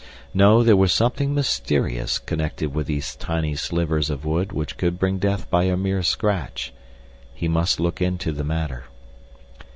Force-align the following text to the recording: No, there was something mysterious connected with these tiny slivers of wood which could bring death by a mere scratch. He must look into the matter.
No, 0.33 0.63
there 0.63 0.75
was 0.75 0.91
something 0.91 1.35
mysterious 1.35 2.17
connected 2.17 2.73
with 2.73 2.87
these 2.87 3.15
tiny 3.15 3.53
slivers 3.55 4.09
of 4.09 4.25
wood 4.25 4.51
which 4.51 4.75
could 4.77 4.97
bring 4.97 5.19
death 5.19 5.47
by 5.51 5.65
a 5.65 5.77
mere 5.77 6.01
scratch. 6.01 6.73
He 7.35 7.47
must 7.47 7.79
look 7.79 8.01
into 8.01 8.31
the 8.31 8.43
matter. 8.43 8.85